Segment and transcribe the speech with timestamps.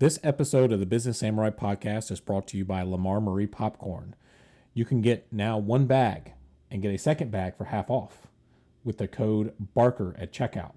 [0.00, 4.14] This episode of the Business Samurai podcast is brought to you by Lammar Marie Popcorn.
[4.72, 6.32] You can get now one bag
[6.70, 8.26] and get a second bag for half off
[8.82, 10.72] with the code Barker at checkout.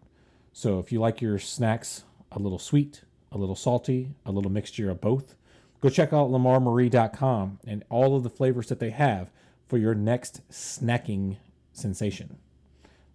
[0.51, 4.89] So if you like your snacks a little sweet, a little salty, a little mixture
[4.89, 5.35] of both,
[5.79, 9.31] go check out lammarmarie.com and all of the flavors that they have
[9.69, 11.37] for your next snacking
[11.71, 12.39] sensation.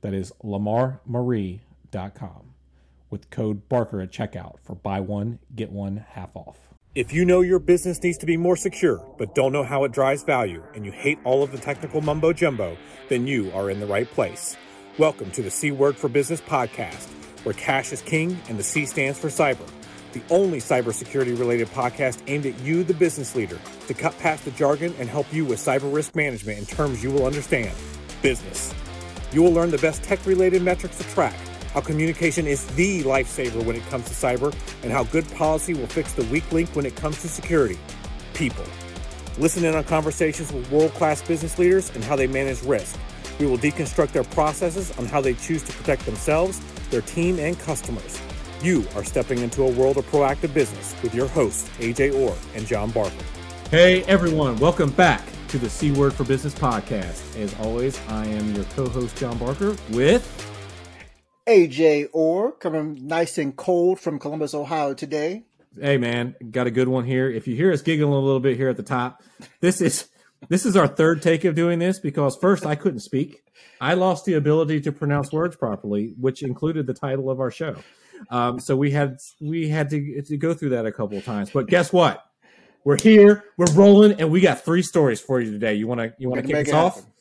[0.01, 2.55] That is lammarmarie.com
[3.11, 6.57] with code Barker at checkout for buy one, get one half off.
[6.95, 9.93] If you know your business needs to be more secure, but don't know how it
[9.93, 12.77] drives value, and you hate all of the technical mumbo jumbo,
[13.09, 14.57] then you are in the right place.
[14.99, 17.07] Welcome to the C Word for Business podcast,
[17.45, 19.69] where cash is king and the C stands for cyber.
[20.13, 24.51] The only cybersecurity related podcast aimed at you, the business leader, to cut past the
[24.53, 27.77] jargon and help you with cyber risk management in terms you will understand.
[28.23, 28.75] Business.
[29.31, 31.37] You will learn the best tech related metrics to track
[31.73, 35.87] how communication is the lifesaver when it comes to cyber, and how good policy will
[35.87, 37.79] fix the weak link when it comes to security
[38.35, 38.65] people.
[39.39, 42.99] Listen in on conversations with world class business leaders and how they manage risk.
[43.39, 46.61] We will deconstruct their processes on how they choose to protect themselves,
[46.91, 48.21] their team, and customers.
[48.63, 52.67] You are stepping into a world of proactive business with your hosts, AJ Orr and
[52.67, 53.15] John Barker.
[53.71, 57.39] Hey everyone, welcome back to the C Word for Business podcast.
[57.39, 60.48] As always, I am your co host, John Barker, with
[61.49, 65.45] AJ Orr coming nice and cold from Columbus, Ohio today.
[65.81, 67.31] Hey man, got a good one here.
[67.31, 69.23] If you hear us giggling a little bit here at the top,
[69.61, 70.09] this is
[70.51, 73.43] this is our third take of doing this because first I couldn't speak.
[73.81, 77.77] I lost the ability to pronounce words properly, which included the title of our show.
[78.31, 81.51] Um, so we had we had to, to go through that a couple of times.
[81.51, 82.25] But guess what?
[82.85, 85.75] We're here, we're rolling, and we got three stories for you today.
[85.75, 86.97] You want to you want to kick us off?
[86.97, 87.13] Happen.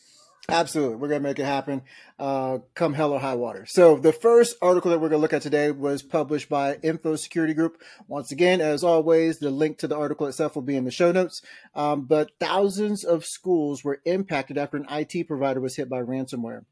[0.49, 0.95] Absolutely.
[0.95, 1.81] We're going to make it happen
[2.17, 3.65] uh, come hell or high water.
[3.67, 7.17] So, the first article that we're going to look at today was published by Info
[7.17, 7.81] Security Group.
[8.07, 11.11] Once again, as always, the link to the article itself will be in the show
[11.11, 11.41] notes.
[11.75, 16.63] Um, but thousands of schools were impacted after an IT provider was hit by ransomware.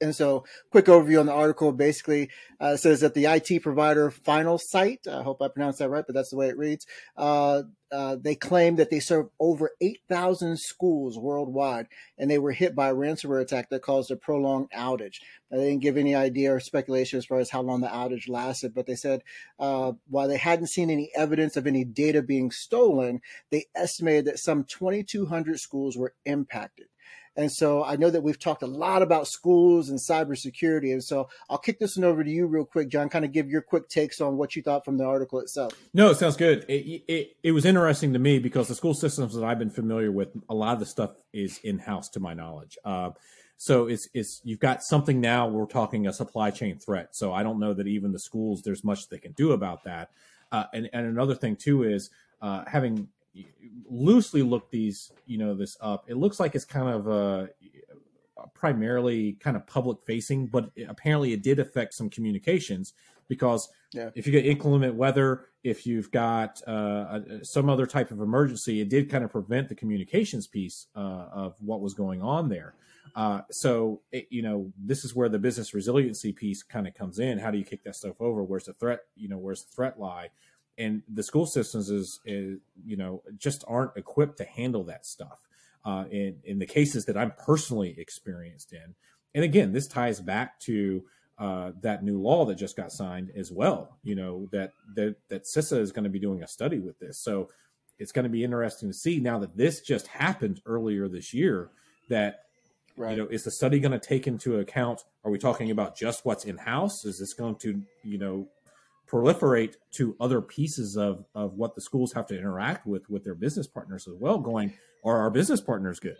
[0.00, 5.06] And so, quick overview on the article basically uh, says that the IT provider Finalsite,
[5.06, 8.34] I hope I pronounced that right, but that's the way it reads, uh, uh, they
[8.34, 11.86] claim that they serve over 8,000 schools worldwide,
[12.18, 15.20] and they were hit by a ransomware attack that caused a prolonged outage.
[15.50, 18.28] Now, they didn't give any idea or speculation as far as how long the outage
[18.28, 19.22] lasted, but they said
[19.58, 24.38] uh, while they hadn't seen any evidence of any data being stolen, they estimated that
[24.38, 26.88] some 2,200 schools were impacted.
[27.38, 30.92] And so I know that we've talked a lot about schools and cybersecurity.
[30.92, 33.48] And so I'll kick this one over to you real quick, John, kind of give
[33.48, 35.72] your quick takes on what you thought from the article itself.
[35.94, 36.64] No, it sounds good.
[36.68, 40.10] It, it, it was interesting to me because the school systems that I've been familiar
[40.10, 42.76] with, a lot of the stuff is in house to my knowledge.
[42.84, 43.10] Uh,
[43.56, 45.46] so it's it's you've got something now.
[45.46, 47.14] We're talking a supply chain threat.
[47.14, 50.10] So I don't know that even the schools there's much they can do about that.
[50.50, 52.10] Uh, and and another thing too is
[52.40, 53.08] uh, having
[53.88, 56.04] loosely looked these, you know, this up.
[56.08, 57.46] It looks like it's kind of uh,
[58.54, 62.94] primarily kind of public facing, but apparently it did affect some communications
[63.28, 64.10] because yeah.
[64.14, 68.88] if you get inclement weather, if you've got uh, some other type of emergency, it
[68.88, 72.74] did kind of prevent the communications piece uh, of what was going on there.
[73.14, 77.18] Uh, so, it, you know, this is where the business resiliency piece kind of comes
[77.18, 77.38] in.
[77.38, 78.42] How do you kick that stuff over?
[78.42, 79.00] Where's the threat?
[79.16, 80.28] You know, where's the threat lie?
[80.78, 85.38] And the school systems is, is you know just aren't equipped to handle that stuff
[85.84, 88.94] uh, in in the cases that I'm personally experienced in.
[89.34, 91.04] And again, this ties back to
[91.38, 93.98] uh, that new law that just got signed as well.
[94.02, 97.18] You know that that that CISA is going to be doing a study with this,
[97.18, 97.50] so
[97.98, 101.70] it's going to be interesting to see now that this just happened earlier this year.
[102.08, 102.44] That
[102.96, 103.16] right.
[103.16, 105.04] you know is the study going to take into account?
[105.24, 107.04] Are we talking about just what's in house?
[107.04, 108.48] Is this going to you know
[109.10, 113.34] proliferate to other pieces of of what the schools have to interact with with their
[113.34, 114.74] business partners as well going
[115.04, 116.16] are our business partners good?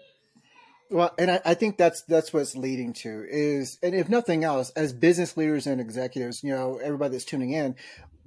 [0.90, 4.70] Well and I, I, think that's that's what's leading to is and if nothing else
[4.70, 7.76] as business leaders and executives you know everybody that's tuning in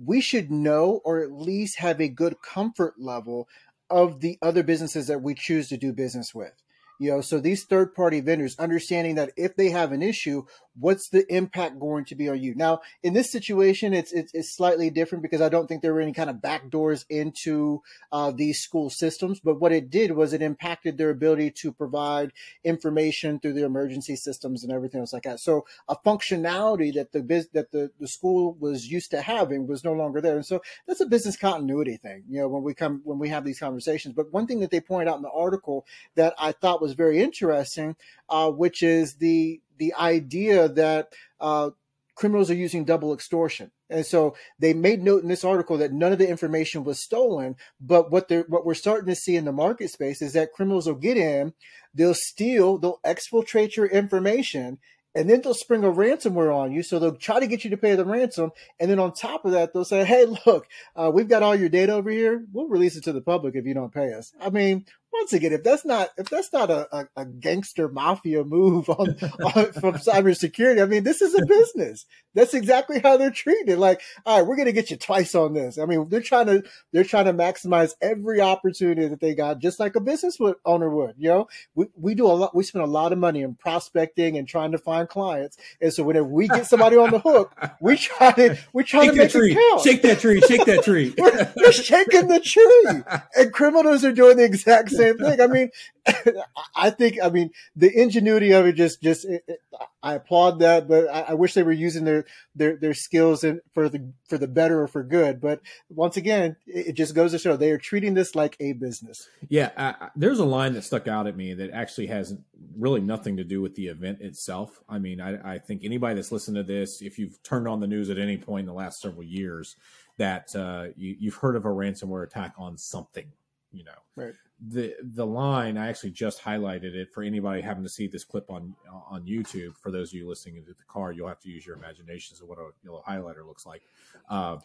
[0.03, 3.47] we should know or at least have a good comfort level
[3.89, 6.53] of the other businesses that we choose to do business with.
[6.99, 10.43] You know so these third party vendors understanding that if they have an issue
[10.79, 12.55] what's the impact going to be on you?
[12.55, 16.01] Now in this situation it's it's, it's slightly different because i don't think there were
[16.01, 17.81] any kind of back doors into
[18.11, 22.31] uh, these school systems but what it did was it impacted their ability to provide
[22.63, 25.39] information through the emergency systems and everything else like that.
[25.39, 29.83] So a functionality that the biz that the, the school was used to having was
[29.83, 30.35] no longer there.
[30.35, 33.43] And so that's a business continuity thing you know when we come when we have
[33.43, 34.13] these conversations.
[34.13, 35.85] But one thing that they point out in the article
[36.15, 37.95] that i thought was very interesting,
[38.29, 41.71] uh, which is the the idea that uh,
[42.15, 43.71] criminals are using double extortion.
[43.89, 47.55] And so they made note in this article that none of the information was stolen.
[47.81, 50.85] But what they're what we're starting to see in the market space is that criminals
[50.85, 51.53] will get in,
[51.95, 54.77] they'll steal, they'll exfiltrate your information,
[55.15, 56.83] and then they'll spring a ransomware on you.
[56.83, 58.51] So they'll try to get you to pay the ransom.
[58.79, 61.69] And then on top of that, they'll say, Hey, look, uh, we've got all your
[61.69, 62.45] data over here.
[62.53, 64.31] We'll release it to the public if you don't pay us.
[64.39, 68.43] I mean, once again, if that's not if that's not a, a, a gangster mafia
[68.43, 69.09] move on,
[69.55, 72.05] on, from cybersecurity, I mean, this is a business.
[72.33, 73.77] That's exactly how they're treated.
[73.77, 75.77] Like, all right, we're gonna get you twice on this.
[75.77, 76.63] I mean, they're trying to
[76.93, 81.15] they're trying to maximize every opportunity that they got, just like a business owner would.
[81.17, 82.55] You know, we, we do a lot.
[82.55, 86.03] We spend a lot of money in prospecting and trying to find clients, and so
[86.03, 89.31] whenever we get somebody on the hook, we try to we try shake to make
[89.31, 89.51] tree.
[89.51, 89.81] it count.
[89.81, 90.41] Shake that tree.
[90.41, 91.13] Shake that tree.
[91.17, 95.41] we're, we're shaking the tree, and criminals are doing the exact same same thing.
[95.41, 95.69] I mean,
[96.75, 99.59] I think, I mean, the ingenuity of it just, just, it, it,
[100.03, 102.25] I applaud that, but I, I, wish they were using their,
[102.55, 105.39] their, their skills in, for the, for the better or for good.
[105.39, 108.73] But once again, it, it just goes to show they are treating this like a
[108.73, 109.29] business.
[109.49, 110.09] Yeah.
[110.15, 112.35] There's a line that stuck out at me that actually has
[112.77, 114.81] really nothing to do with the event itself.
[114.89, 117.87] I mean, I, I think anybody that's listened to this, if you've turned on the
[117.87, 119.75] news at any point in the last several years,
[120.17, 123.31] that uh, you, you've heard of a ransomware attack on something
[123.71, 123.91] you know.
[124.15, 124.33] Right.
[124.67, 128.49] The the line i actually just highlighted it for anybody having to see this clip
[128.49, 128.75] on
[129.09, 129.75] on youtube.
[129.77, 132.47] For those of you listening into the car you'll have to use your imaginations of
[132.47, 133.81] what a yellow highlighter looks like.
[134.29, 134.57] Uh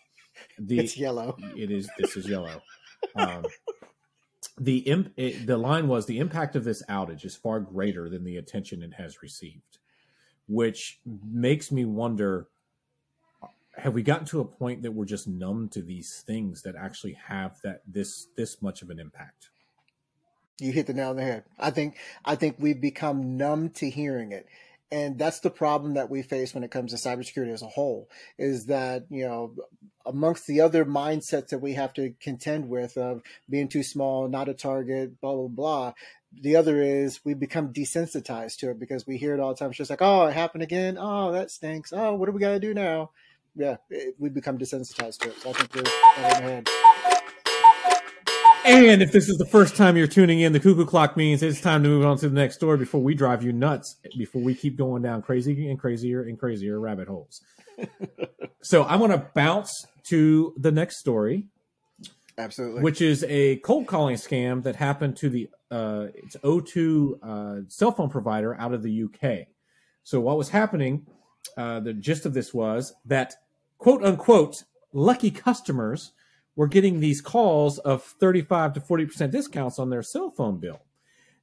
[0.58, 1.36] the it's yellow.
[1.56, 2.60] It is this is yellow.
[3.14, 3.44] Um
[4.58, 8.24] the imp it, the line was the impact of this outage is far greater than
[8.24, 9.78] the attention it has received
[10.46, 12.48] which makes me wonder
[13.76, 17.19] have we gotten to a point that we're just numb to these things that actually
[17.28, 19.50] have that this this much of an impact?
[20.58, 21.44] You hit the nail on the head.
[21.58, 24.46] I think i think we've become numb to hearing it.
[24.90, 28.08] And that's the problem that we face when it comes to cybersecurity as a whole
[28.38, 29.55] is that you know
[30.06, 33.20] amongst the other mindsets that we have to contend with of
[33.50, 35.93] being too small not a target blah blah blah
[36.32, 39.70] the other is we become desensitized to it because we hear it all the time.
[39.70, 40.96] It's just like oh it happened again.
[40.99, 41.93] Oh that stinks.
[41.93, 43.11] Oh what do we got to do now
[43.56, 45.40] yeah, it, we become desensitized to it.
[45.40, 45.82] So I think we're
[46.26, 46.68] ahead.
[48.66, 51.60] And if this is the first time you're tuning in, the cuckoo clock means it's
[51.60, 54.54] time to move on to the next story before we drive you nuts, before we
[54.54, 57.40] keep going down crazy and crazier and crazier rabbit holes.
[58.62, 61.46] so I want to bounce to the next story.
[62.38, 62.82] Absolutely.
[62.82, 67.92] Which is a cold calling scam that happened to the uh, it's O2 uh, cell
[67.92, 69.46] phone provider out of the UK.
[70.02, 71.06] So what was happening?
[71.56, 73.34] Uh, the gist of this was that
[73.78, 76.12] quote unquote lucky customers
[76.56, 80.81] were getting these calls of 35 to 40% discounts on their cell phone bill.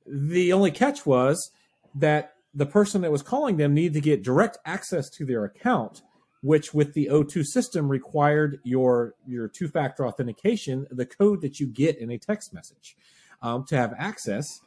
[0.06, 1.52] The only catch was
[1.96, 6.02] that the person that was calling them needed to get direct access to their account,
[6.42, 11.98] which with the O2 system required your your two-factor authentication, the code that you get
[11.98, 12.98] in a text message,
[13.42, 14.62] um, to have access.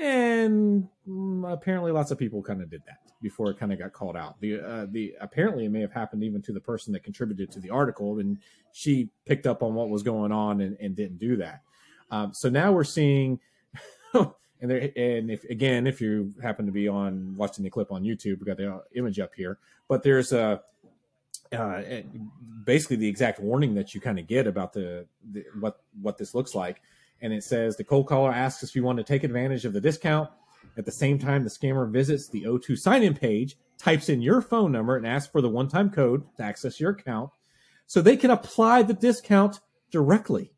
[0.00, 3.92] And mm, apparently, lots of people kind of did that before it kind of got
[3.92, 4.40] called out.
[4.40, 7.60] The uh, the apparently it may have happened even to the person that contributed to
[7.60, 8.38] the article, and
[8.72, 11.62] she picked up on what was going on and, and didn't do that.
[12.10, 13.40] Um, so now we're seeing,
[14.14, 14.30] and
[14.60, 18.40] there, and if again, if you happen to be on watching the clip on YouTube,
[18.40, 19.58] we got the image up here,
[19.88, 20.62] but there's a.
[21.52, 21.82] Uh,
[22.64, 26.34] basically, the exact warning that you kind of get about the, the what what this
[26.34, 26.80] looks like,
[27.22, 29.80] and it says the cold caller asks if you want to take advantage of the
[29.80, 30.28] discount
[30.76, 34.40] at the same time, the scammer visits the O2 sign in page, types in your
[34.40, 37.30] phone number, and asks for the one time code to access your account
[37.86, 40.52] so they can apply the discount directly.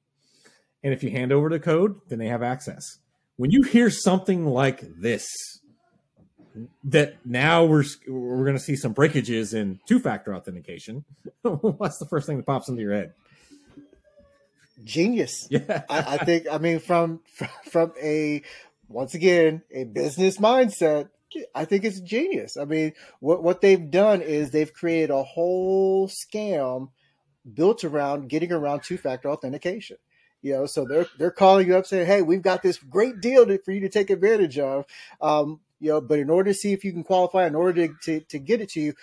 [0.82, 2.98] And if you hand over the code, then they have access.
[3.36, 5.26] When you hear something like this,
[6.84, 11.04] that now we're we're going to see some breakages in two-factor authentication.
[11.42, 13.12] What's the first thing that pops into your head?
[14.84, 15.48] Genius.
[15.50, 16.46] Yeah, I, I think.
[16.50, 17.20] I mean, from
[17.64, 18.42] from a
[18.88, 21.08] once again, a business mindset.
[21.54, 22.56] I think it's genius.
[22.56, 26.90] I mean, what what they've done is they've created a whole scam
[27.52, 29.98] built around getting around two factor authentication.
[30.42, 33.46] You know, so they're they're calling you up saying, "Hey, we've got this great deal
[33.46, 34.84] to, for you to take advantage of."
[35.20, 37.94] Um, you know, but in order to see if you can qualify, in order to,
[38.04, 38.94] to, to get it to you,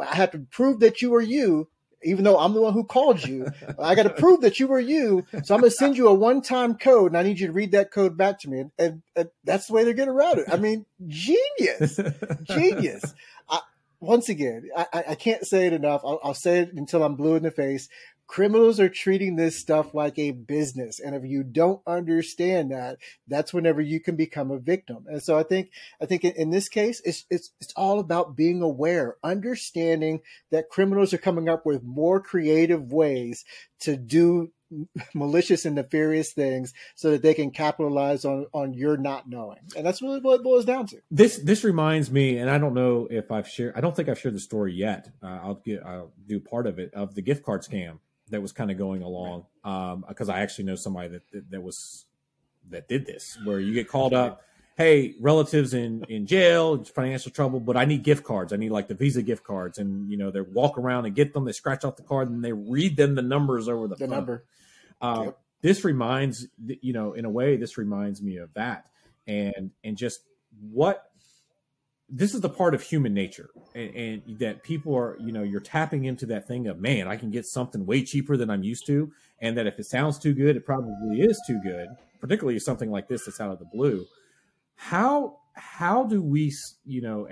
[0.00, 1.68] I have to prove that you are you
[2.04, 3.46] even though I'm the one who called you,
[3.78, 5.24] I got to prove that you were you.
[5.42, 7.52] So I'm going to send you a one time code and I need you to
[7.52, 8.60] read that code back to me.
[8.60, 10.46] And, and, and that's the way they're getting around it.
[10.52, 11.98] I mean, genius,
[12.44, 13.14] genius.
[13.48, 13.60] I,
[14.00, 16.02] once again, I, I, can't say it enough.
[16.04, 17.88] I'll, I'll, say it until I'm blue in the face.
[18.26, 21.00] Criminals are treating this stuff like a business.
[21.00, 25.04] And if you don't understand that that's whenever you can become a victim.
[25.08, 28.62] And so i think i think in, this case it's it's it's all about being
[28.62, 33.44] aware understanding that criminals are coming up with more creative ways
[33.80, 34.52] to do
[35.14, 39.58] malicious and nefarious things so that they can capitalize on on your not knowing.
[39.76, 40.98] And that's really what it boils down to.
[41.10, 44.18] This this reminds me and i don't know if i've shared i don't think i've
[44.18, 45.10] shared the story yet.
[45.22, 47.98] Uh, i'll get i'll do part of it of the gift card scam
[48.30, 51.62] that was kind of going along because um, I actually know somebody that, that, that
[51.62, 52.06] was
[52.70, 54.42] that did this where you get called up
[54.76, 58.52] hey relatives in in jail financial trouble but i need gift cards.
[58.52, 59.78] I need like the visa gift cards.
[59.78, 62.44] And you know they walk around and get them they scratch off the card and
[62.44, 64.44] they read them the numbers over the, the number.
[65.00, 65.38] Uh, yep.
[65.60, 68.88] this reminds you know in a way this reminds me of that
[69.26, 70.20] and and just
[70.70, 71.10] what
[72.08, 75.60] this is the part of human nature and, and, that people are you know you're
[75.60, 78.86] tapping into that thing of man i can get something way cheaper than i'm used
[78.86, 81.88] to and that if it sounds too good it probably is too good
[82.24, 84.06] particularly something like this that's out of the blue.
[84.76, 86.50] How how do we
[86.86, 87.28] you know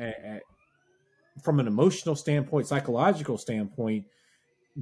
[1.43, 4.05] from an emotional standpoint psychological standpoint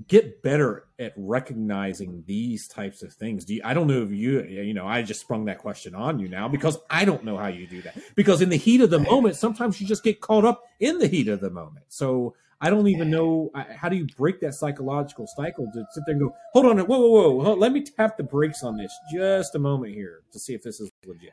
[0.07, 3.45] get better at recognizing these types of things.
[3.45, 6.21] Do you, i don't know if you you know i just sprung that question on
[6.21, 7.99] you now because i don't know how you do that.
[8.15, 11.09] Because in the heat of the moment sometimes you just get caught up in the
[11.09, 11.87] heat of the moment.
[11.89, 16.15] So i don't even know how do you break that psychological cycle to sit there
[16.15, 19.55] and go hold on whoa whoa whoa let me tap the brakes on this just
[19.57, 21.33] a moment here to see if this is legit.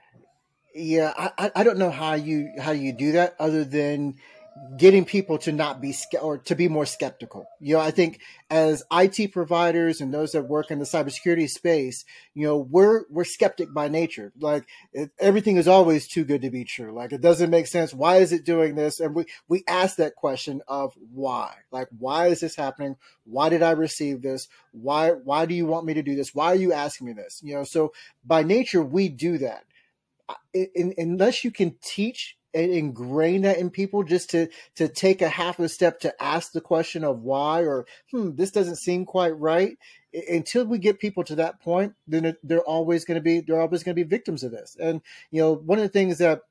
[0.74, 4.16] Yeah i i don't know how you how you do that other than
[4.78, 7.48] getting people to not be or to be more skeptical.
[7.60, 12.06] You know, I think as IT providers and those that work in the cybersecurity space,
[12.34, 14.32] you know, we're we're skeptic by nature.
[14.40, 16.94] Like it, everything is always too good to be true.
[16.94, 17.94] Like it doesn't make sense.
[17.94, 19.00] Why is it doing this?
[19.00, 21.56] And we we ask that question of why.
[21.72, 22.98] Like why is this happening?
[23.26, 24.48] Why did I receive this?
[24.72, 26.36] Why why do you want me to do this?
[26.36, 27.42] Why are you asking me this?
[27.44, 27.94] You know, so
[28.26, 29.64] by nature we do that.
[30.54, 35.30] In, unless you can teach and ingrain that in people just to to take a
[35.30, 39.38] half a step to ask the question of why or hmm this doesn't seem quite
[39.38, 39.78] right.
[40.30, 43.84] Until we get people to that point then they're always going to be they're always
[43.84, 44.76] going to be victims of this.
[44.80, 46.42] And you know one of the things that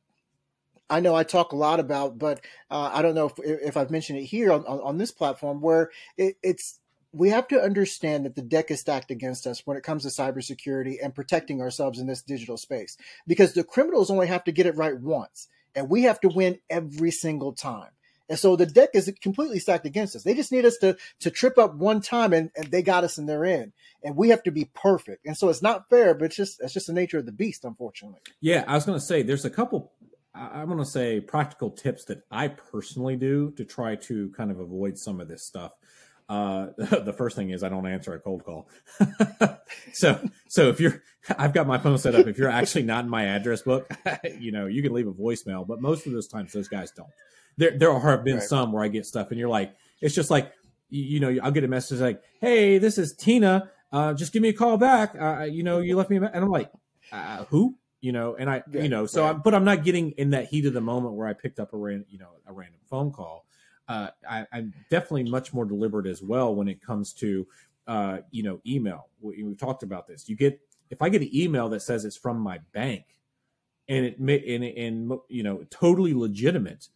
[0.89, 3.91] I know I talk a lot about, but uh, I don't know if, if I've
[3.91, 6.79] mentioned it here on, on, on this platform where it, it's
[7.13, 10.09] we have to understand that the deck is stacked against us when it comes to
[10.09, 12.97] cybersecurity and protecting ourselves in this digital space
[13.27, 16.59] because the criminals only have to get it right once and we have to win
[16.69, 17.91] every single time.
[18.29, 20.25] And so the deck is completely stacked against us.
[20.25, 23.19] They just need us to to trip up one time and, and they got us
[23.19, 23.73] and they're in.
[24.03, 25.27] And we have to be perfect.
[25.27, 27.65] And so it's not fair, but it's just it's just the nature of the beast,
[27.65, 28.21] unfortunately.
[28.41, 29.93] Yeah, I was gonna say there's a couple
[30.35, 34.99] I'm gonna say practical tips that I personally do to try to kind of avoid
[34.99, 35.73] some of this stuff.
[36.29, 38.69] Uh, the first thing is I don't answer a cold call.
[39.93, 41.03] so, so if you're,
[41.39, 42.27] I've got my phone set up.
[42.27, 43.91] If you're actually not in my address book,
[44.39, 47.11] you know, you can leave a voicemail, but most of those times those guys don't.
[47.57, 48.43] There, there have been right.
[48.43, 50.53] some where I get stuff and you're like, it's just like,
[50.91, 53.71] you, you, know, I'll get a message like, Hey, this is Tina.
[53.93, 55.15] Uh, just give me a call back.
[55.19, 56.71] Uh, you know, you left me, and I'm like,
[57.13, 57.77] uh, who?
[58.01, 59.31] You know, and I, yeah, you know, so, right.
[59.31, 61.73] I, but I'm not getting in that heat of the moment where I picked up
[61.73, 63.46] a random, you know, a random phone call
[63.89, 67.47] uh, I, am definitely much more deliberate as well when it comes to
[67.87, 69.09] uh, you know email.
[69.21, 70.29] We, have talked about this.
[70.29, 73.05] You get if I get an email that says it's from my bank
[73.89, 76.89] and it and, and you know totally legitimate,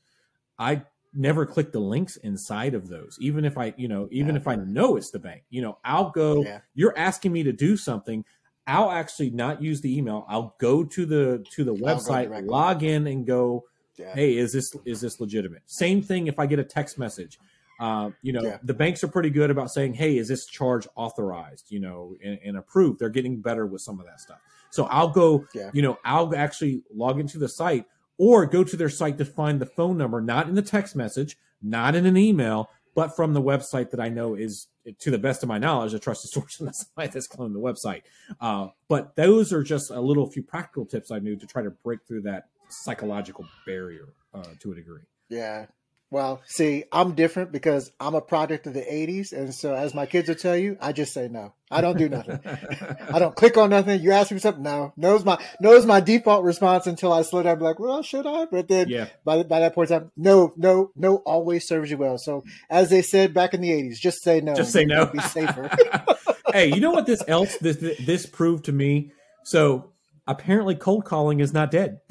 [0.59, 0.82] I
[1.12, 4.40] never click the links inside of those even if i you know even yeah.
[4.40, 6.61] if i know it's the bank you know i'll go yeah.
[6.75, 8.25] you're asking me to do something
[8.66, 13.09] i'll actually not use the email i'll go to the to the website log in
[13.09, 13.64] and go
[14.00, 14.14] yeah.
[14.14, 15.62] hey, is this is this legitimate?
[15.66, 17.38] Same thing if I get a text message.
[17.78, 18.59] Uh, you know, yeah.
[18.62, 21.66] the banks are pretty good about saying, hey, is this charge authorized?
[21.71, 22.99] You know, and, and approved.
[22.99, 24.38] They're getting better with some of that stuff.
[24.71, 25.71] So I'll go, yeah.
[25.73, 27.87] you know, I'll actually log into the site
[28.19, 31.38] or go to their site to find the phone number, not in the text message,
[31.62, 34.66] not in an email, but from the website that I know is,
[34.99, 37.61] to the best of my knowledge, a trusted source, and that's why that's cloned the
[37.61, 38.02] website.
[38.40, 41.71] Uh, but those are just a little few practical tips I knew to try to
[41.71, 45.02] break through that psychological barrier uh, to a degree.
[45.28, 45.66] Yeah.
[46.12, 49.32] Well, see, I'm different because I'm a product of the 80s.
[49.32, 51.54] And so, as my kids will tell you, I just say no.
[51.70, 52.40] I don't do nothing.
[53.14, 54.00] I don't click on nothing.
[54.00, 54.92] You ask me something, no.
[54.96, 57.52] Knows my knows my default response until I slow down.
[57.52, 58.46] and Be like, well, should I?
[58.46, 59.06] But then yeah.
[59.24, 62.18] by, by that point in time, no, no, no always serves you well.
[62.18, 64.56] So, as they said back in the 80s, just say no.
[64.56, 65.06] Just say no.
[65.06, 65.70] Be safer.
[66.52, 69.12] hey, you know what this else, this, this proved to me?
[69.44, 69.92] So,
[70.26, 72.00] apparently, cold calling is not dead.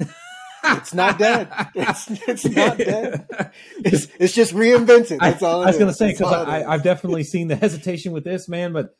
[0.76, 1.48] It's not dead.
[1.74, 3.26] It's, it's not dead.
[3.82, 5.20] It's, it's just reinvented.
[5.20, 5.60] That's all.
[5.60, 8.72] I, I was going to say because I've definitely seen the hesitation with this man,
[8.72, 8.96] but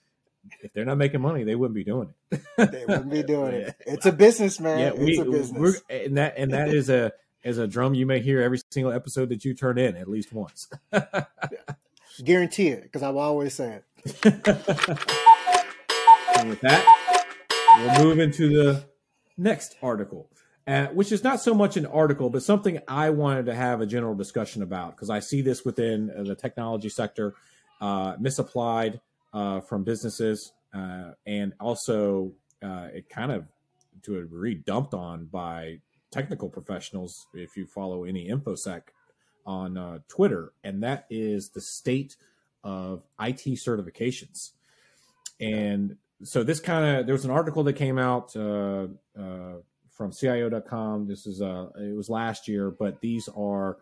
[0.63, 2.41] if they're not making money, they wouldn't be doing it.
[2.57, 3.77] they wouldn't be doing it.
[3.87, 4.79] It's a business, man.
[4.79, 5.83] Yeah, we, it's a business.
[5.91, 7.13] and that and that is a
[7.45, 10.33] is a drum you may hear every single episode that you turn in at least
[10.33, 10.69] once.
[12.25, 13.85] Guarantee it, because I've always say it.
[16.39, 17.17] and with that,
[17.79, 18.85] we'll move into the
[19.37, 20.29] next article,
[20.71, 23.87] uh, which is not so much an article, but something I wanted to have a
[23.87, 27.35] general discussion about because I see this within uh, the technology sector,
[27.81, 29.01] uh, misapplied
[29.33, 33.47] uh, from businesses, uh, and also uh, it kind of
[34.03, 35.79] to a degree dumped on by
[36.13, 38.83] technical professionals if you follow any infosec
[39.47, 42.17] on uh, twitter and that is the state
[42.63, 44.51] of it certifications.
[45.41, 49.57] And so this kind of there was an article that came out uh, uh,
[50.01, 53.77] from cio.com this is uh it was last year but these are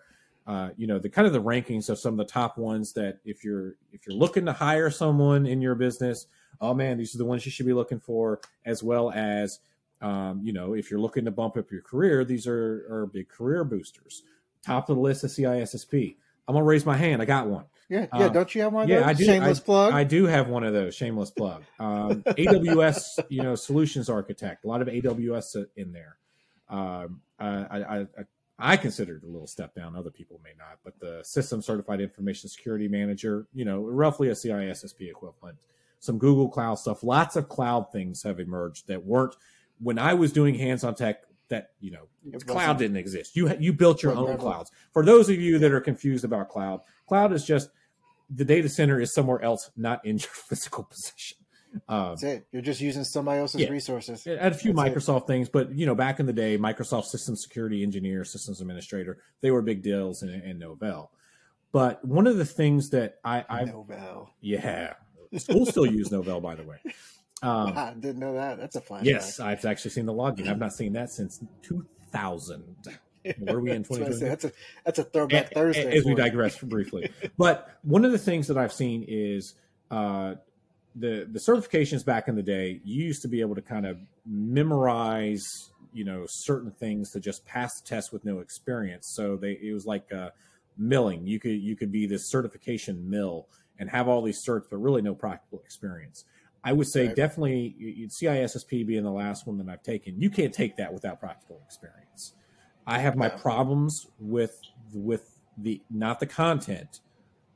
[0.49, 3.19] uh, you know the kind of the rankings of some of the top ones that
[3.25, 6.27] if you're if you're looking to hire someone in your business
[6.61, 9.61] oh man these are the ones you should be looking for as well as
[10.01, 13.29] um, you know, if you're looking to bump up your career, these are, are big
[13.29, 14.23] career boosters.
[14.63, 16.17] Top of the list of CISSP.
[16.47, 17.21] I'm gonna raise my hand.
[17.21, 17.65] I got one.
[17.89, 18.27] Yeah, yeah.
[18.27, 18.89] Um, don't you have one?
[18.89, 19.25] yeah, I do.
[19.25, 19.95] Shameless I, plug.
[19.95, 20.95] I do have one of those.
[20.95, 21.63] Shameless plug.
[21.79, 24.65] Um, AWS, you know, solutions architect.
[24.65, 26.17] A lot of AWS in there.
[26.69, 28.07] Um, I, I, I,
[28.59, 29.97] I consider it a little step down.
[29.97, 34.33] Other people may not, but the system certified information security manager, you know, roughly a
[34.33, 35.59] CISSP equivalent.
[36.01, 37.03] Some Google Cloud stuff.
[37.03, 39.35] Lots of cloud things have emerged that weren't
[39.81, 42.09] when I was doing hands on tech, that you know,
[42.47, 43.35] cloud didn't exist.
[43.35, 44.71] You you built your own clouds.
[44.93, 47.71] For those of you that are confused about cloud, cloud is just
[48.31, 51.39] the data center is somewhere else, not in your physical position.
[51.89, 52.47] Um, That's it.
[52.51, 54.27] You're just using somebody else's yeah, resources.
[54.27, 55.27] At a few That's Microsoft it.
[55.27, 59.51] things, but you know, back in the day, Microsoft System Security Engineer, Systems Administrator, they
[59.51, 61.09] were big deals in, in Novell.
[61.71, 64.95] But one of the things that I, I Novell, yeah,
[65.37, 66.79] schools still use Novell, by the way.
[67.43, 68.59] Um, I didn't know that.
[68.59, 69.05] That's a fun.
[69.05, 70.49] Yes, I've actually seen the login.
[70.49, 72.77] I've not seen that since 2000.
[73.39, 74.29] Where are we in 2020?
[74.29, 74.53] that's a
[74.85, 75.97] that's a throwback and, Thursday.
[75.97, 79.55] As we digress briefly, but one of the things that I've seen is
[79.91, 80.35] uh,
[80.95, 82.81] the the certifications back in the day.
[82.85, 85.45] You used to be able to kind of memorize,
[85.93, 89.13] you know, certain things to just pass the test with no experience.
[89.15, 90.31] So they it was like uh,
[90.77, 91.27] milling.
[91.27, 95.03] You could you could be this certification mill and have all these certs, but really
[95.03, 96.25] no practical experience.
[96.65, 97.17] I would say right.
[97.17, 100.21] definitely CISSP being the last one that I've taken.
[100.21, 102.35] You can't take that without practical experience.
[102.89, 104.61] I have my problems with
[104.95, 107.01] with the not the content,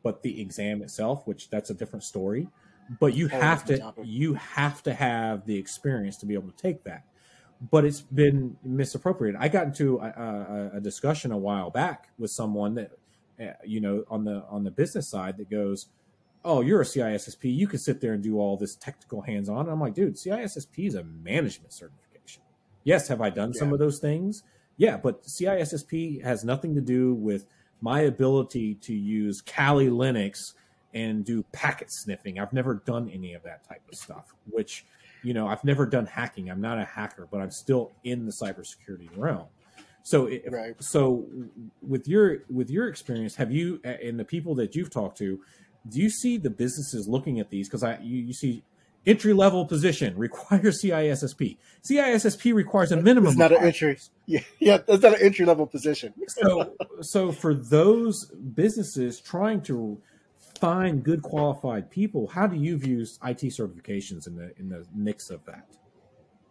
[0.02, 2.48] but the exam itself, which that's a different story.
[3.00, 6.56] But you oh, have to you have to have the experience to be able to
[6.56, 7.04] take that.
[7.70, 9.40] But it's been misappropriated.
[9.40, 12.90] I got into a, a, a discussion a while back with someone that,
[13.40, 15.86] uh, you know, on the on the business side that goes,
[16.44, 17.54] oh, you're a CISSP.
[17.56, 19.68] You can sit there and do all this technical hands on.
[19.68, 22.42] I'm like, dude, CISSP is a management certification.
[22.84, 23.60] Yes, have I done yeah.
[23.60, 24.42] some of those things?
[24.76, 27.46] Yeah, but CISSP has nothing to do with
[27.80, 30.54] my ability to use Kali Linux
[30.94, 32.38] and do packet sniffing.
[32.38, 34.84] I've never done any of that type of stuff, which,
[35.22, 36.50] you know, I've never done hacking.
[36.50, 39.46] I'm not a hacker, but I'm still in the cybersecurity realm.
[40.04, 40.74] So, right.
[40.82, 41.26] so
[41.80, 45.40] with your with your experience, have you and the people that you've talked to,
[45.88, 47.68] do you see the businesses looking at these?
[47.68, 48.64] Because I you, you see
[49.06, 51.56] entry level position requires CISSP.
[51.82, 53.30] CISSP requires a minimum.
[53.30, 53.98] It's not an entry.
[54.24, 56.14] Yeah, yeah, that's not an entry level position.
[56.28, 60.00] so, so for those businesses trying to
[60.60, 65.28] find good qualified people, how do you view IT certifications in the in the mix
[65.28, 65.66] of that?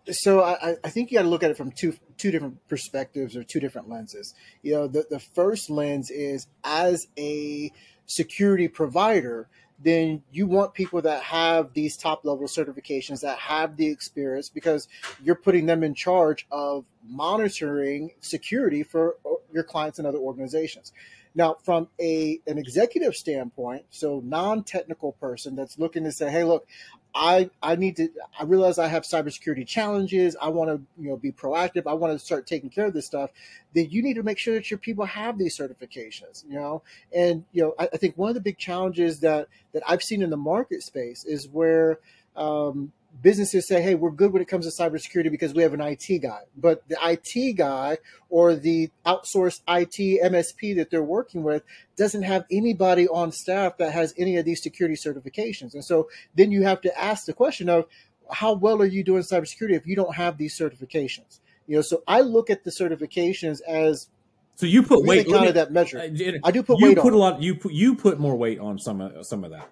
[0.10, 3.38] So I, I think you got to look at it from two two different perspectives
[3.38, 4.34] or two different lenses.
[4.64, 7.72] You know, the, the first lens is as a
[8.06, 9.48] security provider,
[9.84, 14.88] then you want people that have these top level certifications that have the experience because
[15.24, 20.92] you're putting them in charge of monitoring security for uh, your clients and other organizations.
[21.34, 26.68] Now, from a an executive standpoint, so non-technical person that's looking to say, "Hey, look,
[27.14, 28.10] I I need to.
[28.40, 30.36] I realize I have cybersecurity challenges.
[30.42, 31.84] I want to you know be proactive.
[31.88, 33.32] I want to start taking care of this stuff.
[33.74, 36.46] Then you need to make sure that your people have these certifications.
[36.48, 39.84] You know, and you know I, I think one of the big challenges that that
[39.88, 42.00] I've seen in the market space is where
[42.36, 45.82] um, businesses say, hey, we're good when it comes to cybersecurity because we have an
[45.82, 46.42] IT guy.
[46.56, 47.98] But the IT guy
[48.30, 51.64] or the outsourced IT MSP that they're working with
[51.98, 55.74] doesn't have anybody on staff that has any of these security certifications.
[55.74, 57.86] And so then you have to ask the question of
[58.32, 61.40] how well are you doing cybersecurity if you don't have these certifications?
[61.68, 64.08] You know, so I look at the certifications as
[64.56, 65.98] so you put weight kind of that measure.
[65.98, 67.14] Uh, I do put you weight put on.
[67.14, 67.42] a lot.
[67.42, 69.70] You put you put more weight on some of some of that.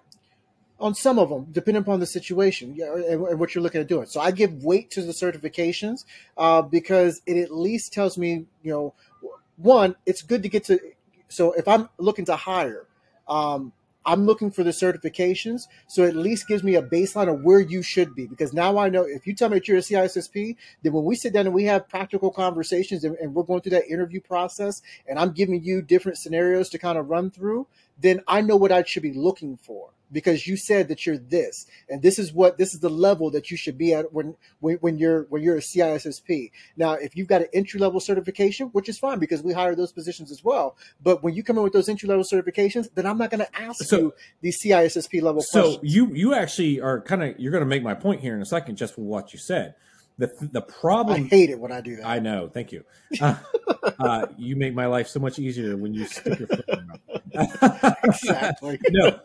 [0.80, 4.06] On some of them, depending upon the situation and, and, what you're looking at doing.
[4.06, 6.04] So I give weight to the certifications
[6.36, 8.94] uh, because it at least tells me, you know,
[9.56, 10.80] one, it's good to get to.
[11.28, 12.86] So if I'm looking to hire,
[13.28, 13.72] um,
[14.06, 17.82] I'm looking for the certifications, so at least gives me a baseline of where you
[17.82, 18.26] should be.
[18.26, 21.14] Because now I know if you tell me that you're a CISSP, then when we
[21.14, 24.80] sit down and we have practical conversations and, and we're going through that interview process,
[25.06, 27.66] and I'm giving you different scenarios to kind of run through,
[27.98, 31.66] then I know what I should be looking for because you said that you're this
[31.88, 34.76] and this is what this is the level that you should be at when when,
[34.76, 36.50] when you're when you're a CISSP.
[36.76, 39.92] Now, if you've got an entry level certification, which is fine because we hire those
[39.92, 43.18] positions as well, but when you come in with those entry level certifications, then I'm
[43.18, 45.42] not going to ask so, you the CISSP level.
[45.42, 45.94] So questions.
[45.94, 48.46] you you actually are kind of you're going to make my point here in a
[48.46, 49.74] second, just for what you said.
[50.20, 51.24] The, the problem.
[51.24, 52.06] I hate it when I do that.
[52.06, 52.50] I know.
[52.52, 52.84] Thank you.
[53.18, 53.36] Uh,
[53.98, 56.90] uh, you make my life so much easier when you stick your foot in
[58.04, 58.78] exactly.
[58.90, 59.20] no,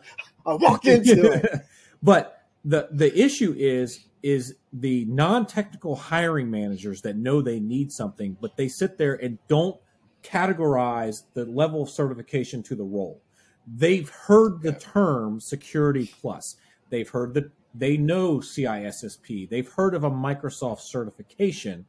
[0.46, 1.62] I walked into it.
[2.02, 8.36] but the the issue is is the non-technical hiring managers that know they need something,
[8.40, 9.76] but they sit there and don't
[10.24, 13.22] categorize the level of certification to the role.
[13.66, 16.56] They've heard the term security plus.
[16.90, 19.48] They've heard that they know CISSP.
[19.48, 21.86] They've heard of a Microsoft certification,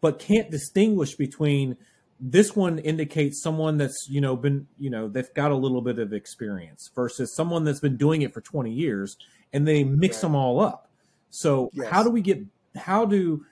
[0.00, 1.76] but can't distinguish between
[2.20, 5.98] this one indicates someone that's you know been you know they've got a little bit
[5.98, 9.16] of experience versus someone that's been doing it for 20 years
[9.52, 10.22] and they mix right.
[10.22, 10.90] them all up
[11.30, 11.88] so yes.
[11.88, 12.44] how do we get
[12.76, 13.44] how do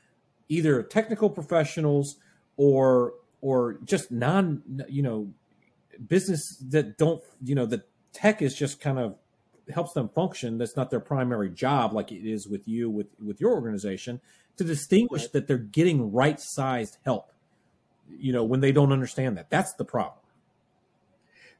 [0.48, 2.16] either technical professionals
[2.56, 5.32] or or just non you know
[6.06, 9.16] business that don't you know the tech is just kind of
[9.72, 13.40] helps them function that's not their primary job like it is with you with with
[13.40, 14.20] your organization
[14.56, 15.32] to distinguish right.
[15.32, 17.32] that they're getting right sized help
[18.18, 19.50] you know, when they don't understand that.
[19.50, 20.18] That's the problem.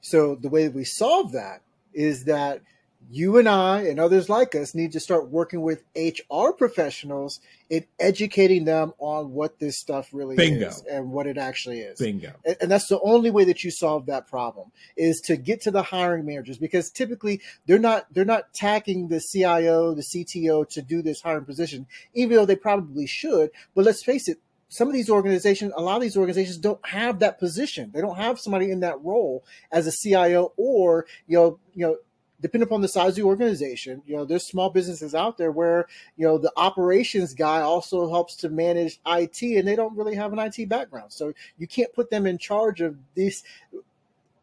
[0.00, 2.62] So the way we solve that is that
[3.11, 7.84] you and I and others like us need to start working with HR professionals in
[7.98, 10.68] educating them on what this stuff really Bingo.
[10.68, 11.98] is and what it actually is.
[11.98, 12.32] Bingo.
[12.44, 15.70] And, and, that's the only way that you solve that problem is to get to
[15.70, 20.82] the hiring managers because typically they're not they're not tagging the CIO, the CTO to
[20.82, 23.50] do this hiring position, even though they probably should.
[23.74, 27.20] But let's face it, some of these organizations, a lot of these organizations don't have
[27.20, 27.90] that position.
[27.92, 31.96] They don't have somebody in that role as a CIO or, you know, you know,
[32.40, 35.87] depending upon the size of the organization, you know, there's small businesses out there where,
[36.16, 40.33] you know, the operations guy also helps to manage IT and they don't really have
[40.33, 41.12] an IT background.
[41.12, 43.42] So you can't put them in charge of these.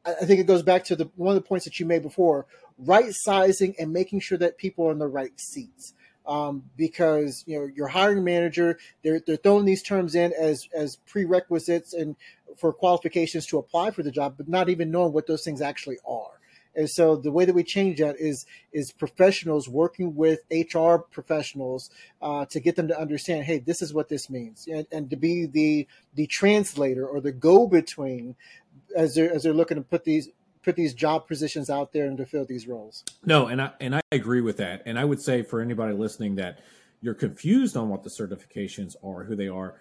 [0.06, 2.48] I think it goes back to the one of the points that you made before,
[2.80, 5.94] right sizing and making sure that people are in the right seats
[6.28, 10.98] um, because you know your hiring manager they're they're throwing these terms in as as
[11.08, 12.16] prerequisites and
[12.58, 15.98] for qualifications to apply for the job, but not even knowing what those things actually
[16.08, 16.40] are.
[16.76, 21.90] And so the way that we change that is is professionals working with HR professionals
[22.22, 25.16] uh, to get them to understand, hey, this is what this means, and, and to
[25.16, 28.36] be the the translator or the go between
[28.96, 30.30] as they're as they're looking to put these
[30.66, 33.06] put these job positions out there and to fill these roles.
[33.24, 34.82] No, and I and I agree with that.
[34.86, 36.60] And I would say for anybody listening that
[37.02, 39.76] you're confused on what the certifications are, who they are,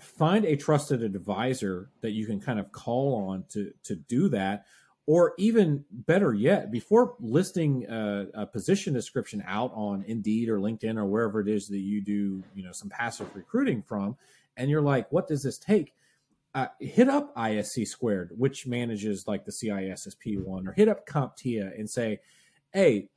[0.00, 4.64] find a trusted advisor that you can kind of call on to to do that.
[5.06, 10.98] Or even better yet, before listing a, a position description out on Indeed or LinkedIn
[10.98, 14.16] or wherever it is that you do, you know, some passive recruiting from,
[14.58, 15.94] and you're like, "What does this take?"
[16.58, 21.78] Uh, hit up ISC squared, which manages like the CISSP one, or hit up CompTIA
[21.78, 22.18] and say,
[22.72, 23.08] hey,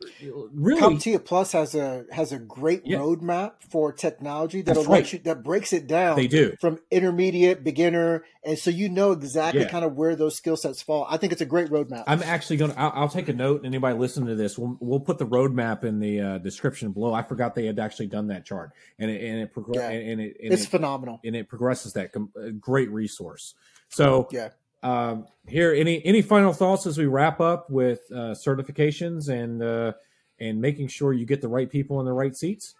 [0.53, 2.97] really, CompTIA Plus has a has a great yeah.
[2.97, 5.03] roadmap for technology that'll right.
[5.03, 6.15] let you that breaks it down.
[6.15, 9.69] They do from intermediate, beginner, and so you know exactly yeah.
[9.69, 11.05] kind of where those skill sets fall.
[11.09, 12.03] I think it's a great roadmap.
[12.07, 12.79] I'm actually going to.
[12.79, 13.65] I'll, take a note.
[13.65, 17.13] Anybody listening to this, we'll, we'll put the roadmap in the uh, description below.
[17.13, 19.89] I forgot they had actually done that chart, and it and it, progr- yeah.
[19.89, 23.55] and it and it's it, phenomenal, and it progresses that com- great resource.
[23.89, 24.49] So yeah
[24.83, 29.93] um, here, any any final thoughts as we wrap up with uh, certifications and uh,
[30.39, 32.73] and making sure you get the right people in the right seats?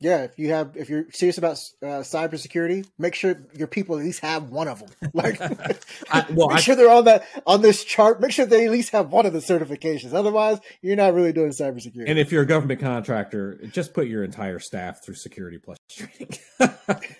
[0.00, 4.04] Yeah, if you have, if you're serious about uh, cybersecurity, make sure your people at
[4.04, 4.90] least have one of them.
[5.14, 5.40] Like,
[6.10, 8.20] I, well, make I, sure they're on that on this chart.
[8.20, 10.12] Make sure they at least have one of the certifications.
[10.12, 12.04] Otherwise, you're not really doing cybersecurity.
[12.08, 16.36] And if you're a government contractor, just put your entire staff through Security Plus training.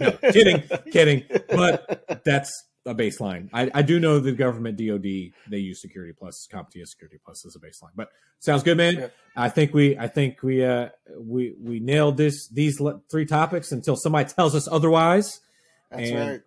[0.01, 1.23] no, kidding, kidding.
[1.49, 2.51] But that's
[2.87, 3.49] a baseline.
[3.53, 7.57] I, I do know the government DoD they use Security Plus, CompTIA Security Plus as
[7.57, 7.93] a baseline.
[7.95, 8.09] But
[8.41, 8.95] sounds good, man.
[8.95, 9.07] Yeah.
[9.37, 13.97] I think we I think we uh we we nailed this these three topics until
[13.97, 15.41] somebody tells us otherwise.
[15.91, 16.41] That's and right.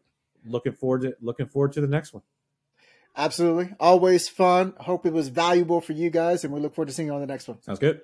[0.45, 2.23] Looking forward to looking forward to the next one.
[3.15, 4.73] Absolutely, always fun.
[4.78, 7.21] Hope it was valuable for you guys, and we look forward to seeing you on
[7.21, 7.62] the next one.
[7.63, 8.02] Sounds good.